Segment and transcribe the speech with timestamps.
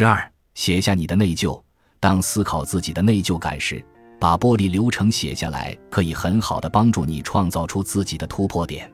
[0.00, 1.62] 十二，写下你的内疚。
[2.00, 3.84] 当思考自己的内疚感时，
[4.18, 8.90] 把剥离流程写下来，可以很好的帮助你创造出自己的突破点。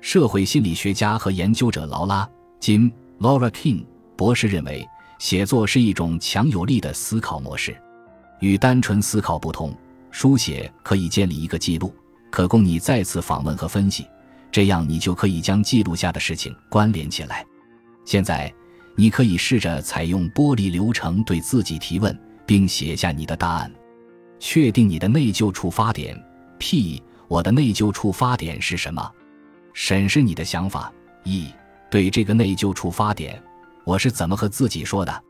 [0.00, 2.24] 社会心理学家和研究者劳拉·
[2.58, 2.90] 金
[3.20, 3.84] （Laura King）
[4.16, 4.88] 博士认为，
[5.18, 7.76] 写作是一种强有力的思考模式。
[8.40, 9.76] 与单纯思考不同，
[10.10, 11.94] 书写可以建立一个记录，
[12.30, 14.06] 可供你再次访问和分析。
[14.50, 17.44] 这样，你就可以将记录下的事情关联起来。
[18.06, 18.50] 现在，
[19.00, 23.72] 你可以试着采用剥离流程对自己提问，并写下你的答案。
[24.40, 26.20] 确定你的内疚触发点。
[26.58, 29.08] P，我的内疚触发点是什么？
[29.72, 30.92] 审视你的想法。
[31.22, 31.46] E，
[31.88, 33.40] 对这个内疚触发点，
[33.84, 35.22] 我是怎么和自己说的？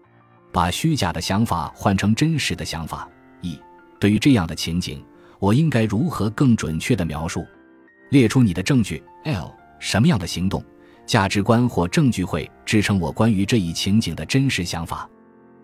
[0.51, 3.07] 把虚假的想法换成真实的想法。
[3.43, 3.61] E，
[4.01, 5.05] 对于这样的情景，
[5.39, 7.47] 我应该如何更准确的描述？
[8.09, 9.03] 列出你的证据。
[9.25, 10.65] L，什么样的行动、
[11.09, 15.09] 价值观或证据会支撑我关于这一情景的真实想法？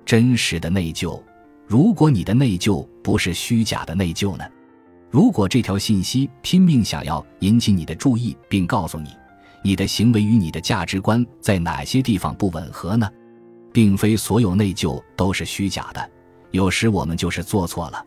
[0.07, 1.23] 真实的内疚。
[1.67, 4.45] 如果你的内疚不是虚假的内疚呢？
[5.11, 9.11] 如果这条信息拼命想要引起你的注意，并告诉你
[9.63, 13.07] 你的行为与你的价值观在哪些地方不吻合呢？
[13.71, 16.11] 并非所有内疚都是虚假的，
[16.53, 18.03] 有时我们就是做错了。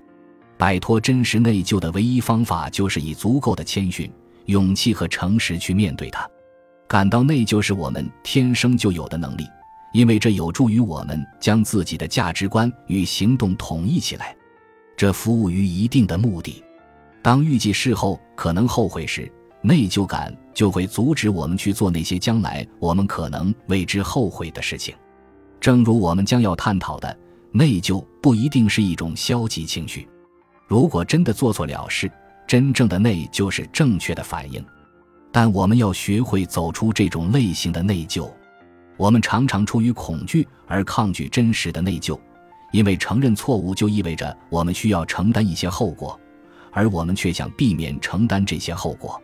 [0.58, 4.12] 摆脱真实内疚的唯一方法就是以足够的谦逊。
[4.48, 6.26] 勇气和诚实去面对它，
[6.88, 9.46] 感到内疚是我们天生就有的能力，
[9.94, 14.36] 因为这有助于我们将自己的价值观与行动统一起来，
[14.96, 16.64] 这服务于一定的目的。
[17.22, 19.30] 当预计事后可能后悔时，
[19.62, 24.96] 内疚感就会阻止我们去做那些将来我们可能为之后悔的事情。
[25.60, 27.18] 正如我们将要探讨的，
[27.52, 30.08] 内疚不一定是一种消极情绪。
[30.68, 32.10] 如果真的做错了事，
[32.48, 34.64] 真正的内疚是正确的反应，
[35.40, 38.28] 但我们要学会走出这种类型的内疚。
[38.98, 42.20] 我们常常出于恐惧而抗拒真实的内疚，
[42.72, 46.20] 因为承认错误就意味着我们需要承担一些后果，
[46.72, 49.22] 而我们却想避免承担这些后果。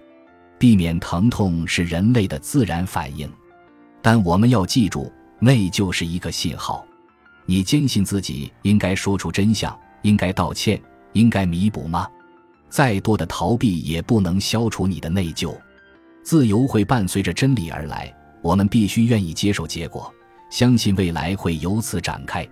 [0.60, 3.28] 避免疼痛是人类的自然反应，
[4.00, 6.86] 但我们要记住，内疚是一个信号。
[7.48, 10.80] 你坚信自己应该说出真相，应该道歉，
[11.14, 12.08] 应该弥补吗？
[12.70, 15.52] 再多的逃避也不能消除你的内疚。
[16.24, 18.12] 自由会伴随着真理而来，
[18.42, 20.12] 我们必须愿意接受结果，
[20.50, 22.48] 相信未来会由此展开。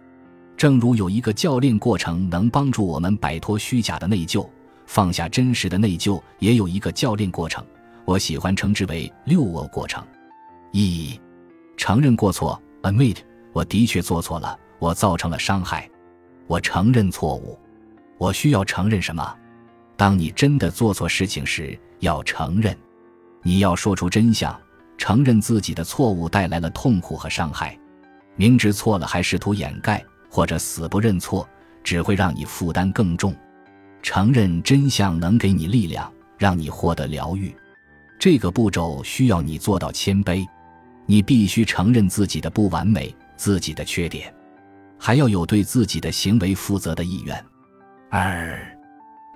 [0.58, 4.48] 正如有一个教练过程能帮助我们摆脱虚假的内疚，
[4.86, 7.66] 放下真实的内疚也有一个教练过程，
[8.06, 10.06] 我喜欢称之为六我过程。
[10.74, 11.20] 一、
[11.78, 13.18] 承认过错，admit，
[13.54, 15.90] 我的确做错了，我造成了伤害，
[16.46, 17.58] 我承认错误。
[18.18, 19.36] 我需要承认什么？
[19.96, 22.78] 当你真的做错事情时，要承认，
[23.44, 24.60] 你要说出真相，
[24.98, 27.78] 承认自己的错误带来了痛苦和伤害。
[28.36, 31.48] 明知错了还试图掩盖或者死不认错，
[31.84, 33.36] 只会让你负担更重。
[34.02, 37.56] 承认真相能给你力量，让你获得疗愈。
[38.20, 40.48] 这个步骤需要你做到谦卑，
[41.06, 44.34] 你必须承认自己的不完美、自己的缺点，
[44.98, 47.44] 还要有对自己的行为负责的意愿。
[48.10, 48.60] 二。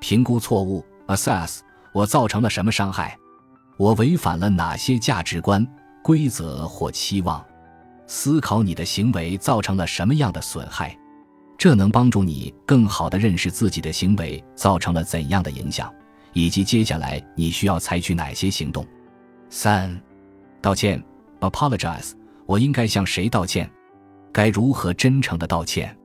[0.01, 1.59] 评估错误，assess，
[1.91, 3.17] 我造成了什么伤害？
[3.77, 5.65] 我违反了哪些价值观、
[6.01, 7.43] 规则或期望？
[8.07, 10.97] 思考你的行为造成了什么样的损害？
[11.57, 15.91] 这能帮助你更好地认识自己的行为造成了怎样的影响，
[16.33, 18.85] 以及接下来你需要采取哪些行动。
[19.49, 19.99] 三，
[20.61, 21.03] 道歉
[21.39, 22.11] ，apologize，
[22.45, 23.69] 我应该向谁道歉？
[24.31, 25.97] 该如何真诚地道歉？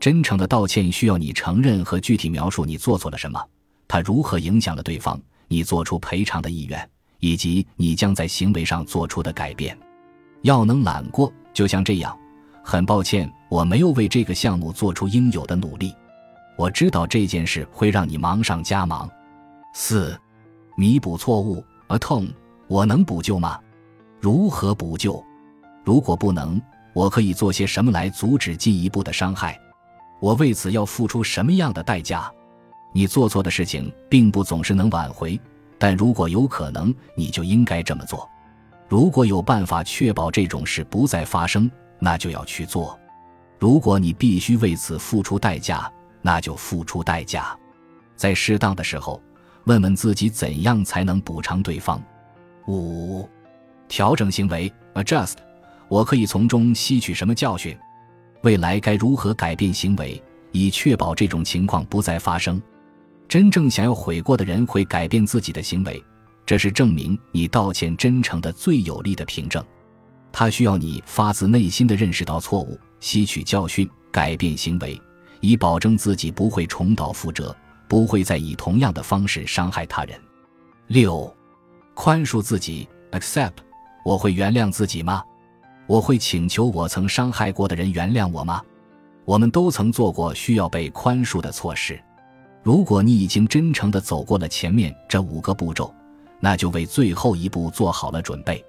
[0.00, 3.42] 真诚的道歉需要你承认和具体描述你做错了什么，
[3.86, 6.90] 它如何影响了对方，你做出赔偿的意愿，
[7.20, 9.76] 以及你将在行为上做出的改变。
[10.42, 12.16] 要能揽过，就像这样。
[12.62, 15.94] 很抱歉，我没有为这个项目做出应有的努力。
[16.56, 19.08] 我知道这件事会让你忙上加忙。
[19.72, 20.18] 四，
[20.76, 22.28] 弥补错误，atone，
[22.66, 23.58] 我能补救吗？
[24.20, 25.24] 如何补救？
[25.84, 26.60] 如果不能，
[26.92, 29.58] 我可以做些什么来阻止进一步的伤害？
[30.20, 32.30] 我为此要付出什么样的代价？
[32.92, 35.40] 你做错的事情并不总是能挽回，
[35.78, 38.28] 但如果有可能，你就应该这么做。
[38.88, 42.98] 如果有办法确保这种事不再发生，那就要去做。
[43.58, 45.90] 如果你必须为此付出代价，
[46.22, 47.56] 那就付出代价。
[48.16, 49.22] 在适当的时候，
[49.64, 52.02] 问问自己怎样才能补偿对方。
[52.66, 53.28] 五、
[53.88, 55.34] 调整行为，adjust，
[55.88, 57.76] 我可以从中吸取什么教训？
[58.42, 60.22] 未来该如何改变行为，
[60.52, 62.60] 以确保这种情况不再发生？
[63.28, 66.02] 真正想要悔过的人会改变自己的行为，
[66.46, 69.62] 这是证明你道歉真诚的最有力的凭证。
[70.32, 74.98] 他需要你发自内心的认识到错误，吸取教训，改变行为，
[75.40, 77.54] 以保证自己不会重蹈覆辙，
[77.86, 80.18] 不会再以同样的方式伤害他人。
[80.86, 81.30] 六，
[81.92, 83.52] 宽恕自己，accept。
[84.04, 85.22] 我会原谅自己吗？
[85.86, 88.62] 我会请求我曾伤害过的人原谅我吗？
[89.26, 92.02] 我们都曾做过需要被宽恕的错事。
[92.62, 95.94] 如果你已经真诚地走过了前面这五个步骤，
[96.40, 98.62] 那就为最后一步做好了准备。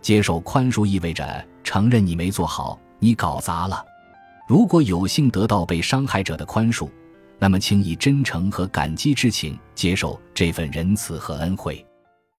[0.00, 3.84] 接受宽恕意味着承认你没做好，你搞砸了。
[4.48, 6.88] 如果有幸得到被伤害者的宽恕，
[7.38, 11.85] 那么请以真诚和感激之情接受这份仁慈和恩惠。